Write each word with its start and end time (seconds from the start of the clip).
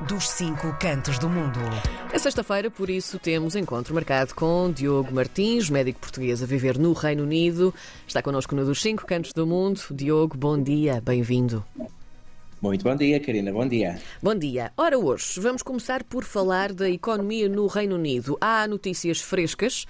dos 0.00 0.28
cinco 0.28 0.76
cantos 0.78 1.18
do 1.18 1.28
mundo. 1.28 1.60
É 2.12 2.18
sexta-feira, 2.18 2.70
por 2.70 2.90
isso 2.90 3.18
temos 3.18 3.54
encontro 3.54 3.94
marcado 3.94 4.34
com 4.34 4.70
Diogo 4.70 5.14
Martins, 5.14 5.70
médico 5.70 6.00
português 6.00 6.42
a 6.42 6.46
viver 6.46 6.78
no 6.78 6.92
Reino 6.92 7.22
Unido. 7.22 7.72
Está 8.06 8.20
connosco 8.20 8.54
no 8.54 8.64
dos 8.64 8.82
cinco 8.82 9.06
cantos 9.06 9.32
do 9.32 9.46
mundo. 9.46 9.80
Diogo, 9.90 10.36
bom 10.36 10.60
dia, 10.60 11.00
bem-vindo. 11.00 11.64
Muito 12.60 12.82
bom 12.82 12.96
dia, 12.96 13.20
Karina. 13.20 13.52
Bom 13.52 13.68
dia. 13.68 14.00
Bom 14.22 14.34
dia. 14.34 14.72
Ora, 14.76 14.98
hoje 14.98 15.38
vamos 15.38 15.62
começar 15.62 16.02
por 16.02 16.24
falar 16.24 16.72
da 16.72 16.88
economia 16.88 17.46
no 17.46 17.66
Reino 17.66 17.96
Unido. 17.96 18.38
Há 18.40 18.66
notícias 18.66 19.20
frescas 19.20 19.84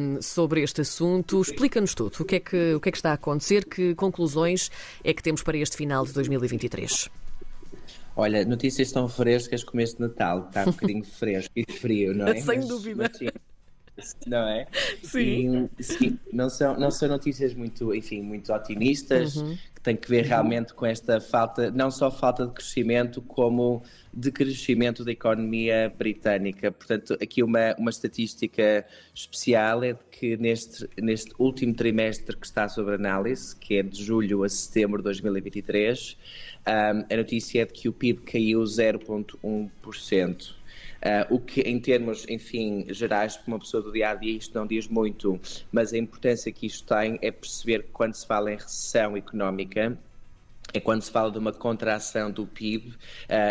um, 0.00 0.22
sobre 0.22 0.62
este 0.62 0.80
assunto. 0.82 1.42
Explica-nos 1.42 1.92
tudo. 1.92 2.14
O 2.20 2.24
que, 2.24 2.36
é 2.36 2.40
que, 2.40 2.74
o 2.74 2.80
que 2.80 2.88
é 2.88 2.92
que 2.92 2.98
está 2.98 3.10
a 3.10 3.14
acontecer? 3.14 3.64
Que 3.64 3.96
conclusões 3.96 4.70
é 5.02 5.12
que 5.12 5.22
temos 5.22 5.42
para 5.42 5.58
este 5.58 5.76
final 5.76 6.06
de 6.06 6.12
2023? 6.12 7.10
Olha, 8.16 8.44
notícias 8.44 8.92
tão 8.92 9.08
frescas 9.08 9.64
como 9.64 9.80
este 9.80 10.00
Natal. 10.00 10.46
Está 10.48 10.62
um 10.62 10.72
bocadinho 10.72 11.04
fresco 11.04 11.52
e 11.56 11.64
frio, 11.70 12.14
não 12.14 12.28
é? 12.28 12.40
Sem 12.40 12.56
mas, 12.58 12.68
dúvida. 12.68 13.10
Mas, 13.96 14.08
sim, 14.08 14.16
não 14.26 14.48
é? 14.48 14.66
Sim. 15.02 15.68
E, 15.78 15.82
sim. 15.82 16.18
não, 16.32 16.48
são, 16.50 16.78
não 16.78 16.90
são 16.90 17.08
notícias 17.08 17.54
muito, 17.54 17.94
enfim, 17.94 18.22
muito 18.22 18.52
otimistas. 18.52 19.36
Uhum 19.36 19.56
tem 19.84 19.94
que 19.94 20.08
ver 20.08 20.24
realmente 20.24 20.72
com 20.72 20.86
esta 20.86 21.20
falta, 21.20 21.70
não 21.70 21.90
só 21.90 22.10
falta 22.10 22.46
de 22.46 22.52
crescimento, 22.52 23.20
como 23.20 23.82
de 24.12 24.32
crescimento 24.32 25.04
da 25.04 25.12
economia 25.12 25.92
britânica. 25.96 26.72
Portanto, 26.72 27.12
aqui 27.20 27.42
uma, 27.42 27.74
uma 27.78 27.90
estatística 27.90 28.86
especial 29.14 29.84
é 29.84 29.92
de 29.92 29.98
que 30.10 30.38
neste, 30.38 30.88
neste 30.98 31.32
último 31.38 31.74
trimestre 31.74 32.34
que 32.34 32.46
está 32.46 32.66
sob 32.66 32.94
análise, 32.94 33.54
que 33.54 33.74
é 33.76 33.82
de 33.82 34.02
julho 34.02 34.42
a 34.42 34.48
setembro 34.48 34.98
de 34.98 35.04
2023, 35.04 36.16
um, 36.66 37.12
a 37.12 37.16
notícia 37.18 37.60
é 37.60 37.66
de 37.66 37.74
que 37.74 37.86
o 37.86 37.92
PIB 37.92 38.22
caiu 38.22 38.62
0,1%. 38.62 40.54
Uh, 41.02 41.34
o 41.34 41.40
que, 41.40 41.60
em 41.60 41.78
termos, 41.78 42.26
enfim, 42.28 42.86
gerais, 42.88 43.36
para 43.36 43.48
uma 43.48 43.58
pessoa 43.58 43.82
do 43.82 43.92
dia 43.92 44.10
a 44.10 44.14
dia, 44.14 44.36
isto 44.36 44.54
não 44.58 44.66
diz 44.66 44.88
muito, 44.88 45.38
mas 45.70 45.92
a 45.92 45.98
importância 45.98 46.50
que 46.50 46.66
isto 46.66 46.86
tem 46.86 47.18
é 47.20 47.30
perceber 47.30 47.82
que 47.82 47.90
quando 47.90 48.14
se 48.14 48.26
fala 48.26 48.52
em 48.52 48.56
recessão 48.56 49.16
económica, 49.16 49.98
é 50.72 50.80
quando 50.80 51.02
se 51.02 51.10
fala 51.10 51.30
de 51.30 51.38
uma 51.38 51.52
contração 51.52 52.30
do 52.30 52.46
PIB 52.46 52.88
uh, 52.88 52.94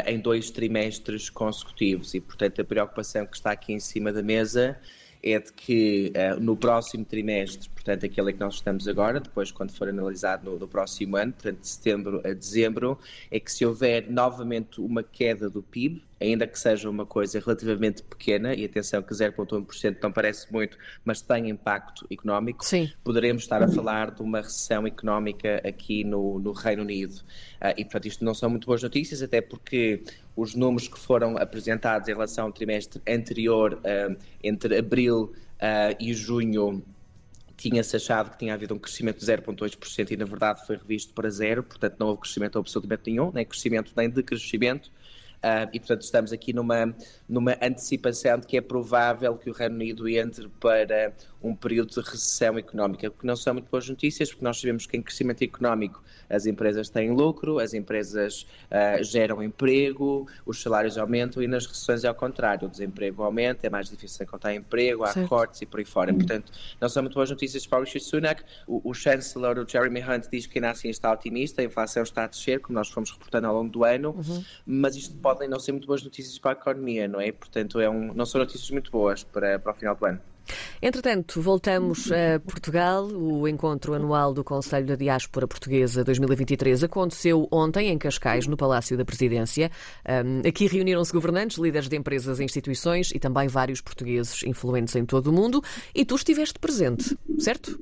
em 0.09 0.19
dois 0.19 0.49
trimestres 0.52 1.30
consecutivos. 1.30 2.14
E, 2.14 2.19
portanto, 2.19 2.61
a 2.61 2.66
preocupação 2.66 3.25
que 3.25 3.36
está 3.36 3.52
aqui 3.52 3.71
em 3.71 3.80
cima 3.80 4.11
da 4.11 4.21
mesa 4.21 4.77
é 5.23 5.39
de 5.39 5.53
que 5.53 6.11
uh, 6.11 6.38
no 6.39 6.58
próximo 6.58 7.05
trimestre, 7.05 7.69
portanto, 7.69 8.05
aquele 8.05 8.33
que 8.33 8.39
nós 8.39 8.55
estamos 8.55 8.89
agora, 8.89 9.21
depois 9.21 9.52
quando 9.52 9.71
for 9.71 9.88
analisado 9.88 10.52
no, 10.52 10.59
no, 10.59 10.67
próximo 10.67 11.16
ano, 11.16 11.31
portanto, 11.31 11.61
de 11.61 11.67
setembro 11.69 12.21
a 12.25 12.33
dezembro, 12.33 12.99
é 13.31 13.39
que 13.39 13.49
se 13.49 13.66
houver 13.66 14.11
novamente 14.11 14.81
uma 14.81 15.02
queda 15.02 15.49
do 15.49 15.64
PIB, 15.64 16.03
ainda 16.23 16.47
que 16.47 16.57
seja 16.57 16.89
uma 16.89 17.05
coisa 17.05 17.39
relativamente 17.39 18.02
pequena, 18.03 18.53
e 18.53 18.66
atenção 18.66 19.02
que 19.02 19.13
0,1% 19.13 19.97
não 20.02 20.11
parece 20.11 20.52
muito, 20.52 20.77
mas 21.03 21.21
tem 21.21 21.49
impacto 21.49 22.07
económico, 22.09 22.63
Sim. 22.63 22.91
poderemos 23.03 23.43
estar 23.43 23.61
a 23.61 23.67
falar 23.67 24.11
de 24.11 24.21
uma 24.21 24.39
recessão 24.41 24.88
económica 24.88 25.61
aqui 25.67 26.03
no, 26.03 26.39
no 26.39 26.53
Reino 26.53 26.83
Unido. 26.83 27.15
Uh, 27.61 27.73
e, 27.77 27.83
portanto, 27.83 28.05
isto 28.07 28.23
não 28.23 28.33
são 28.33 28.49
muito 28.49 28.65
boas 28.65 28.81
notícias, 28.81 29.21
até 29.21 29.41
porque 29.41 30.03
os 30.35 30.55
números 30.55 30.88
que 30.88 30.97
foram 30.97 31.38
apresentados 31.38 32.07
em 32.07 32.13
relação 32.13 32.45
ao 32.45 32.52
trimestre 32.52 33.02
anterior, 33.08 33.73
uh, 33.73 34.17
entre 34.41 34.77
abril 34.77 35.33
uh, 35.59 35.95
e 35.99 36.13
junho, 36.13 36.83
tinha-se 37.55 37.95
achado 37.95 38.31
que 38.31 38.37
tinha 38.37 38.53
havido 38.53 38.73
um 38.73 38.80
crescimento 38.80 39.19
de 39.19 39.25
0,2% 39.25 40.11
e 40.11 40.17
na 40.17 40.25
verdade 40.25 40.65
foi 40.65 40.75
revisto 40.75 41.13
para 41.13 41.30
zero, 41.30 41.63
portanto 41.63 41.95
não 41.99 42.08
houve 42.08 42.21
crescimento 42.21 42.59
absolutamente 42.59 43.09
nenhum, 43.09 43.31
nem 43.31 43.45
crescimento 43.45 43.93
nem 43.95 44.09
decrescimento. 44.09 44.91
Uh, 45.44 45.67
e, 45.73 45.80
portanto, 45.80 46.03
estamos 46.03 46.31
aqui 46.31 46.53
numa, 46.53 46.95
numa 47.27 47.58
antecipação 47.61 48.39
de 48.39 48.47
que 48.47 48.55
é 48.55 48.61
provável 48.61 49.38
que 49.38 49.49
o 49.49 49.53
Reino 49.53 49.75
Unido 49.75 50.08
entre 50.08 50.47
para 50.47 51.13
um 51.44 51.53
período 51.53 51.89
de 51.89 51.99
recessão 51.99 52.58
económica, 52.58 53.08
o 53.08 53.11
que 53.11 53.25
não 53.25 53.36
são 53.36 53.54
muito 53.54 53.70
boas 53.70 53.87
notícias, 53.89 54.30
porque 54.30 54.43
nós 54.43 54.59
sabemos 54.59 54.86
que 54.86 54.95
em 54.95 55.02
crescimento 55.02 55.43
económico 55.43 56.02
as 56.30 56.45
empresas 56.45 56.89
têm 56.89 57.11
lucro, 57.11 57.59
as 57.59 57.73
empresas 57.73 58.48
uh, 58.71 59.04
geram 59.04 59.43
emprego, 59.43 60.27
os 60.45 60.61
salários 60.61 60.98
aumentam 60.98 61.43
e 61.43 61.48
nas 61.48 61.65
recessões 61.65 62.04
é 62.04 62.08
ao 62.08 62.15
contrário, 62.15 62.67
o 62.67 62.71
desemprego 62.71 63.23
aumenta, 63.23 63.67
é 63.67 63.70
mais 63.70 63.89
difícil 63.89 64.23
encontrar 64.23 64.55
emprego, 64.55 65.04
há 65.04 65.08
certo. 65.08 65.27
cortes 65.27 65.61
e 65.61 65.65
por 65.65 65.80
aí 65.80 65.86
fora. 65.86 66.14
Portanto, 66.14 66.52
não 66.80 66.87
são 66.87 67.04
muito 67.04 67.15
boas 67.15 67.30
notícias 67.30 67.67
para 67.67 67.80
o 67.80 67.83
Rishi 67.83 67.99
Sunak. 67.99 68.43
O, 68.65 68.89
o 68.89 68.93
Chancellor, 68.93 69.58
o 69.60 69.67
Jeremy 69.67 70.02
Hunt, 70.02 70.27
diz 70.31 70.48
que 70.48 70.60
ainda 70.60 70.71
assim 70.71 70.89
está 70.89 71.11
otimista, 71.11 71.61
a 71.61 71.65
inflação 71.65 72.04
está 72.04 72.23
a 72.23 72.27
descer, 72.27 72.60
como 72.61 72.77
nós 72.77 72.89
fomos 72.89 73.11
reportando 73.11 73.48
ao 73.48 73.55
longo 73.55 73.70
do 73.70 73.83
ano, 73.83 74.11
uhum. 74.11 74.43
mas 74.65 74.95
isto 74.95 75.15
podem 75.17 75.48
não 75.49 75.60
ser 75.60 75.73
muito 75.73 75.87
boas 75.87 76.04
notícias 76.04 76.39
para 76.39 76.52
a 76.52 76.54
economia, 76.54 77.08
não 77.08 77.20
é? 77.20 77.31
Portanto, 77.31 77.80
é 77.80 77.89
um, 77.89 78.14
não 78.14 78.25
são 78.25 78.39
notícias 78.39 78.70
muito 78.71 78.92
boas 78.92 79.23
para, 79.23 79.60
para 79.60 79.71
o 79.71 79.75
final 79.75 79.95
do 79.95 80.05
ano. 80.05 80.33
Entretanto, 80.81 81.42
voltamos 81.42 82.11
a 82.11 82.39
Portugal. 82.39 83.05
O 83.08 83.48
encontro 83.48 83.93
anual 83.93 84.33
do 84.33 84.43
Conselho 84.43 84.86
da 84.86 84.95
Diáspora 84.95 85.48
Portuguesa 85.48 86.04
2023 86.04 86.83
aconteceu 86.83 87.48
ontem 87.52 87.89
em 87.89 87.98
Cascais, 87.98 88.48
no 88.48 88.58
Palácio 88.58 88.98
da 88.98 89.05
Presidência. 89.05 89.71
Aqui 90.48 90.67
reuniram-se 90.67 91.14
governantes, 91.14 91.58
líderes 91.58 91.87
de 91.87 91.95
empresas 91.95 92.39
e 92.39 92.43
instituições 92.43 93.11
e 93.11 93.20
também 93.20 93.48
vários 93.48 93.81
portugueses 93.81 94.43
influentes 94.43 94.95
em 94.95 95.05
todo 95.05 95.27
o 95.27 95.33
mundo. 95.33 95.64
E 95.93 96.05
tu 96.05 96.15
estiveste 96.15 96.60
presente, 96.60 97.17
certo? 97.39 97.80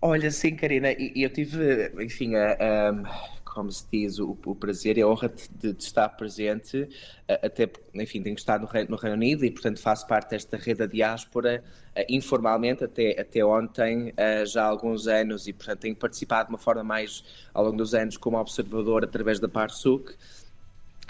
Olha, 0.00 0.30
sim, 0.30 0.54
Karina, 0.54 0.92
eu 0.92 1.30
tive, 1.30 1.90
enfim, 2.02 2.34
a, 2.34 2.52
a 2.52 3.33
como 3.54 3.70
se 3.70 3.86
diz, 3.90 4.18
o, 4.18 4.36
o 4.44 4.54
prazer 4.54 4.98
e 4.98 5.02
a 5.02 5.08
honra 5.08 5.28
de, 5.28 5.72
de 5.72 5.82
estar 5.82 6.08
presente, 6.10 6.88
até, 7.28 7.70
enfim, 7.94 8.22
tenho 8.22 8.34
estado 8.34 8.62
no 8.62 8.66
Reino, 8.66 8.90
no 8.90 8.96
Reino 8.96 9.16
Unido 9.16 9.44
e, 9.44 9.50
portanto, 9.50 9.80
faço 9.80 10.06
parte 10.06 10.30
desta 10.30 10.56
rede 10.56 10.80
da 10.80 10.86
diáspora 10.86 11.62
informalmente 12.08 12.82
até, 12.82 13.18
até 13.20 13.44
ontem, 13.44 14.12
já 14.46 14.64
há 14.64 14.66
alguns 14.66 15.06
anos, 15.06 15.46
e, 15.46 15.52
portanto, 15.52 15.80
tenho 15.80 15.96
participado 15.96 16.48
de 16.48 16.52
uma 16.52 16.58
forma 16.58 16.82
mais, 16.82 17.24
ao 17.54 17.64
longo 17.64 17.76
dos 17.76 17.94
anos, 17.94 18.16
como 18.16 18.36
observador 18.36 19.04
através 19.04 19.38
da 19.38 19.48
PARSUC, 19.48 20.16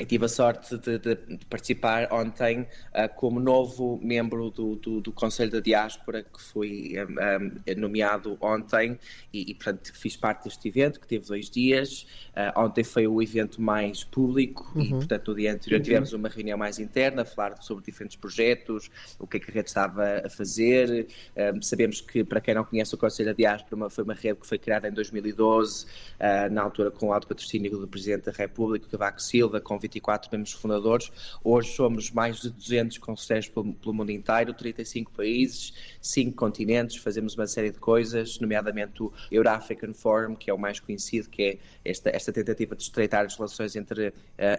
e 0.01 0.05
tive 0.05 0.25
a 0.25 0.29
sorte 0.29 0.77
de, 0.79 0.99
de, 0.99 1.15
de 1.15 1.47
participar 1.47 2.13
ontem 2.13 2.63
uh, 2.63 3.09
como 3.15 3.39
novo 3.39 3.99
membro 4.03 4.51
do, 4.51 4.75
do, 4.77 5.01
do, 5.01 5.13
Conselho 5.13 5.53
da 5.53 5.61
Diáspora, 5.61 6.23
que 6.25 6.43
fui 6.43 6.95
um, 6.99 7.13
um, 7.13 7.81
nomeado 7.81 8.37
ontem, 8.41 8.99
e, 9.33 9.53
e, 9.53 9.55
portanto 9.55 9.93
fiz 9.95 10.17
parte 10.17 10.45
deste 10.45 10.67
evento, 10.69 10.99
que 10.99 11.07
teve 11.07 11.27
dois 11.27 11.49
dias. 11.49 12.07
Uh, 12.31 12.61
ontem 12.61 12.83
foi 12.83 13.07
o 13.07 13.23
evento 13.23 13.63
mais 13.63 14.03
público, 14.03 14.73
uhum. 14.75 14.83
e 14.83 14.91
portanto 14.91 15.29
no 15.29 15.37
dia 15.37 15.53
anterior 15.53 15.79
uhum. 15.79 15.85
tivemos 15.85 16.13
uma 16.13 16.29
reunião 16.29 16.59
mais 16.59 16.81
interna, 16.81 17.23
a 17.23 17.25
falar 17.25 17.63
sobre 17.63 17.85
diferentes 17.85 18.17
projetos, 18.17 18.91
o 19.19 19.27
que 19.29 19.37
é 19.37 19.41
que 19.41 19.51
a 19.51 19.55
rede 19.55 19.69
estava 19.69 20.23
a 20.25 20.29
fazer. 20.29 21.07
Um, 21.37 21.63
sabemos 21.63 22.01
que, 22.01 22.25
para 22.25 22.41
quem 22.41 22.55
não 22.55 22.65
conhece 22.65 22.95
o 22.95 22.99
Conselho 22.99 23.29
da 23.29 23.35
Diáspora, 23.35 23.89
foi 23.89 24.03
uma 24.03 24.15
rede 24.15 24.41
que 24.41 24.47
foi 24.47 24.59
criada 24.59 24.89
em 24.89 24.93
2012, 24.93 25.85
uh, 25.85 26.53
na 26.53 26.63
altura 26.63 26.91
com 26.91 27.09
o 27.09 27.13
alto 27.13 27.29
patrocínio 27.29 27.79
do 27.79 27.87
Presidente 27.87 28.25
da 28.25 28.33
República, 28.33 28.89
Cavaco 28.91 29.23
Silva, 29.23 29.61
com 29.61 29.79
24 29.85 30.31
membros 30.33 30.53
fundadores. 30.53 31.13
Hoje 31.43 31.73
somos 31.75 32.11
mais 32.11 32.41
de 32.41 32.51
200 32.51 32.99
conselheiros 32.99 33.49
pelo, 33.49 33.73
pelo 33.75 33.95
mundo 33.95 34.11
inteiro, 34.11 34.53
35 34.55 35.13
países, 35.13 35.75
5 36.01 36.35
continentes, 36.35 36.97
fazemos 36.97 37.35
uma 37.35 37.47
série 37.47 37.71
de 37.71 37.79
coisas, 37.79 38.39
nomeadamente 38.41 39.03
o 39.03 39.13
Euro-African 39.31 39.93
Forum, 39.93 40.35
que 40.35 40.51
é 40.51 40.55
o 40.55 40.59
mais 40.59 40.81
conhecido, 40.81 41.29
que 41.29 41.43
é 41.43 41.59
esta, 41.85 42.11
esta 42.11 42.33
tentativa 42.33 42.75
de 42.75 42.83
estreitar 42.83 43.25
as 43.25 43.37
relações 43.37 43.77
entre 43.77 44.09
uh, 44.09 44.13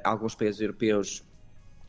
alguns 0.03 0.35
países 0.35 0.61
europeus 0.61 1.23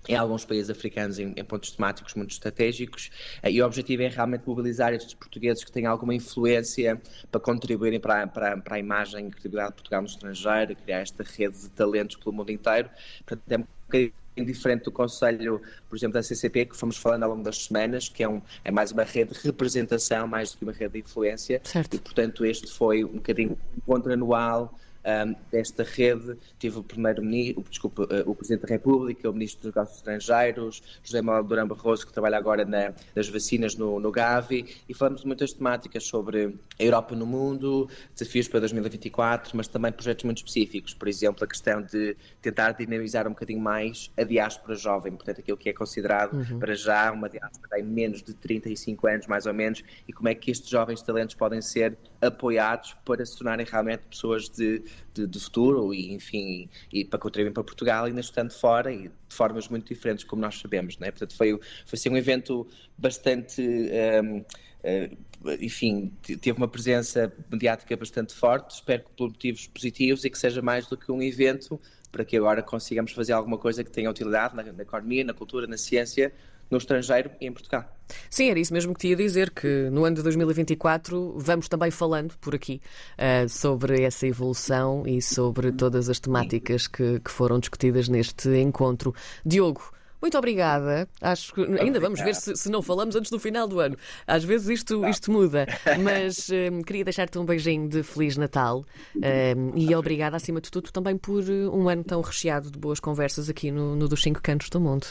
em 0.09 0.15
alguns 0.15 0.45
países 0.45 0.71
africanos 0.71 1.19
em, 1.19 1.33
em, 1.37 1.45
pontos 1.45 1.71
temáticos 1.71 2.15
muito 2.15 2.31
estratégicos 2.31 3.11
uh, 3.43 3.49
e 3.49 3.61
o 3.61 3.67
objetivo 3.67 4.03
é 4.03 4.09
realmente 4.09 4.43
mobilizar 4.47 4.93
estes 4.93 5.15
portugueses 5.15 5.65
que 5.65 5.73
têm 5.73 5.87
alguma 5.87 6.15
influência 6.15 7.01
para 7.31 7.41
contribuírem 7.41 8.01
para, 8.01 8.27
para, 8.27 8.57
para 8.57 8.77
a 8.77 8.79
imagem 8.79 9.29
e 9.29 9.31
credibilidade 9.31 9.71
de 9.71 9.75
Portugal 9.75 10.03
no 10.03 10.09
estrangeiro, 10.09 10.77
criar 10.77 11.01
esta 11.01 11.23
rede 11.23 11.59
de 11.59 11.71
talentos 11.71 12.17
pelo 12.17 12.35
mundo 12.35 12.51
inteiro. 12.51 12.89
Portanto, 13.25 13.53
é 13.53 13.59
um 13.59 13.65
bocadinho 13.87 14.13
diferente 14.45 14.85
do 14.85 14.93
Conselho, 14.93 15.63
por 15.89 15.97
exemplo, 15.97 16.15
da 16.15 16.23
CCP, 16.23 16.67
que 16.67 16.77
fomos 16.77 16.97
falando 16.97 17.23
ao 17.23 17.31
longo 17.31 17.43
das 17.43 17.65
semanas, 17.65 18.09
que 18.09 18.23
é, 18.23 18.29
um, 18.29 18.43
é 18.65 18.71
mais 18.71 18.93
uma 18.93 19.05
rede 19.05 19.33
de 19.33 19.41
representação, 19.41 20.27
mais 20.27 20.53
do 20.53 20.59
que 20.59 20.65
uma 20.65 20.73
rede 20.73 20.95
de 20.95 20.99
influência. 21.01 21.61
Certo. 21.65 21.95
E, 21.95 21.99
portanto, 21.99 22.45
este 22.45 22.71
foi 22.71 23.05
um 23.05 23.15
bocadinho 23.15 23.53
um 23.53 23.77
encontro 23.79 24.13
anual 24.13 24.79
um, 25.07 25.35
desta 25.51 25.85
rede. 25.85 26.37
Tive 26.59 26.79
o 26.79 26.83
primeiro-ministro, 26.83 27.65
desculpa, 27.69 28.07
eh, 28.11 28.25
o 28.27 28.35
Presidente 28.35 28.63
da 28.63 28.69
República, 28.69 29.31
o 29.31 29.33
Ministro 29.33 29.63
dos 29.63 29.75
Negócios 29.75 29.99
Estrangeiros, 29.99 30.83
José 31.03 31.23
Manuel 31.23 31.45
Durão 31.45 31.69
Barroso, 31.69 32.07
que 32.07 32.13
trabalha 32.13 32.37
agora 32.37 32.65
na, 32.65 32.93
nas 33.15 33.29
vacinas 33.29 33.77
no, 33.77 34.01
no 34.01 34.11
Gavi, 34.11 34.77
e 34.89 34.95
falamos 34.95 35.21
de 35.21 35.27
muitas 35.27 35.53
temáticas 35.53 36.05
sobre 36.05 36.57
a 36.79 36.83
Europa 36.83 37.15
no 37.15 37.27
mundo, 37.27 37.89
desafios 38.15 38.49
para 38.49 38.61
2024, 38.61 39.57
mas 39.57 39.69
também 39.69 39.93
projetos 39.93 40.25
muito 40.25 40.39
específicos, 40.39 40.93
por 40.93 41.09
exemplo, 41.09 41.45
a 41.45 41.47
questão 41.47 41.83
de 41.83 42.17
tentar 42.43 42.73
dinamizar 42.73 43.27
um 43.27 43.31
bocadinho 43.31 43.61
mais 43.61 44.11
a 44.17 44.25
diáspora 44.25 44.75
jovem, 44.75 45.13
portanto, 45.13 45.41
aquilo 45.41 45.57
que 45.57 45.69
é 45.69 45.73
considerado 45.73 46.35
uhum. 46.35 46.59
para 46.59 46.75
já 46.75 47.13
uma 47.13 47.29
diáspora 47.29 47.79
em 47.79 47.85
menos 47.85 48.23
de 48.23 48.35
35 48.35 49.07
anos, 49.07 49.27
mais 49.27 49.47
ou 49.47 49.55
menos, 49.55 49.83
e 50.09 50.13
como 50.13 50.29
é 50.29 50.35
que 50.35 50.51
estes 50.51 50.69
jovens 50.69 51.03
talentos 51.03 51.35
podem 51.35 51.63
ser 51.63 51.97
apoiados 52.21 52.97
para 53.05 53.25
se 53.25 53.37
tornarem 53.37 53.67
realmente 53.67 54.03
pessoas 54.09 54.49
de 54.49 54.83
de, 55.15 55.27
de 55.27 55.41
futuro 55.41 55.93
e, 55.95 56.13
enfim, 56.13 56.69
e, 56.93 57.05
para 57.05 57.19
contribuir 57.19 57.53
para 57.53 57.65
Portugal, 57.65 58.05
ainda 58.05 58.21
estando 58.21 58.51
fora 58.51 58.93
e 58.93 59.09
de 59.09 59.35
formas 59.35 59.69
muito 59.69 59.93
diferentes, 59.93 60.25
como 60.25 60.43
nós 60.43 60.59
sabemos, 60.59 60.99
né? 60.99 61.11
Portanto, 61.11 61.37
foi, 61.37 61.59
foi 61.85 61.99
assim, 61.99 62.09
um 62.09 62.17
evento 62.17 62.67
bastante. 62.97 63.63
Um, 63.63 64.39
uh, 64.39 65.27
enfim, 65.61 66.13
teve 66.23 66.53
uma 66.53 66.69
presença 66.69 67.33
mediática 67.51 67.97
bastante 67.97 68.35
forte, 68.35 68.77
espero 68.77 69.05
que 69.05 69.11
por 69.17 69.29
motivos 69.29 69.67
positivos 69.69 70.25
e 70.25 70.31
que 70.31 70.39
seja 70.39 70.63
mais 70.63 70.87
do 70.87 70.97
que 70.97 71.13
um 71.13 71.23
evento 71.23 71.81
para 72.11 72.25
que 72.25 72.37
agora 72.37 72.63
consigamos 72.63 73.13
fazer 73.13 73.33
alguma 73.33 73.59
coisa 73.59 73.85
que 73.85 73.91
tenha 73.91 74.11
utilidade 74.11 74.57
na, 74.57 74.63
na 74.63 74.83
economia, 74.83 75.23
na 75.23 75.35
cultura, 75.35 75.67
na 75.67 75.77
ciência, 75.77 76.33
no 76.71 76.79
estrangeiro 76.79 77.31
e 77.41 77.47
em 77.47 77.53
Portugal. 77.53 77.85
Sim, 78.31 78.51
era 78.51 78.59
isso 78.59 78.73
mesmo 78.73 78.95
que 78.95 79.01
te 79.01 79.09
ia 79.09 79.17
dizer, 79.17 79.51
que 79.51 79.89
no 79.91 80.05
ano 80.05 80.17
de 80.17 80.23
2024 80.23 81.35
vamos 81.39 81.69
também 81.69 81.91
falando 81.91 82.35
por 82.39 82.55
aqui 82.55 82.81
uh, 83.19 83.49
sobre 83.49 84.03
essa 84.03 84.27
evolução 84.27 85.03
e 85.07 85.21
sobre 85.21 85.73
todas 85.73 86.09
as 86.09 86.21
temáticas 86.21 86.87
que, 86.87 87.21
que 87.21 87.31
foram 87.31 87.59
discutidas 87.59 88.09
neste 88.09 88.49
encontro. 88.61 89.15
Diogo, 89.45 89.93
muito 90.21 90.39
obrigada. 90.39 91.09
Acho 91.21 91.55
que 91.55 91.63
ainda 91.81 92.01
vamos 92.01 92.21
ver 92.21 92.35
se, 92.35 92.57
se, 92.57 92.71
não 92.71 92.81
falamos 92.81 93.15
antes 93.17 93.31
do 93.31 93.39
final 93.39 93.69
do 93.69 93.81
ano. 93.81 93.97
Às 94.27 94.45
vezes 94.45 94.69
isto, 94.69 95.07
isto 95.07 95.31
muda. 95.31 95.67
Mas 96.03 96.49
um, 96.51 96.83
queria 96.83 97.05
deixar-te 97.05 97.39
um 97.39 97.45
beijinho 97.45 97.89
de 97.89 98.03
Feliz 98.03 98.37
Natal 98.37 98.85
um, 99.15 99.77
e 99.77 99.95
obrigada, 99.95 100.37
acima 100.37 100.61
de 100.61 100.71
tudo, 100.71 100.91
também 100.91 101.17
por 101.17 101.45
um 101.45 101.89
ano 101.89 102.03
tão 102.03 102.21
recheado 102.21 102.71
de 102.71 102.79
boas 102.79 102.99
conversas 102.99 103.49
aqui 103.49 103.71
no, 103.71 103.95
no 103.95 104.09
Dos 104.09 104.23
Cinco 104.23 104.41
Cantos 104.43 104.71
do 104.71 104.81
Mundo. 104.81 105.07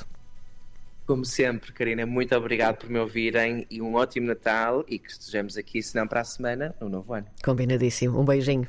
Como 1.05 1.23
sempre, 1.23 1.71
Karina, 1.71 2.03
muito 2.05 2.35
obrigado 2.35 2.77
por 2.77 2.89
me 2.89 2.97
ouvirem 2.97 3.67
e 3.69 3.79
um 3.79 3.93
ótimo 3.93 4.25
Natal 4.25 4.83
e 4.87 4.97
que 4.97 5.11
estejamos 5.11 5.55
aqui, 5.55 5.81
se 5.81 5.95
não 5.95 6.07
para 6.07 6.21
a 6.21 6.23
semana, 6.23 6.75
no 6.81 6.89
novo 6.89 7.13
ano. 7.13 7.27
Combinadíssimo. 7.43 8.19
Um 8.19 8.25
beijinho. 8.25 8.67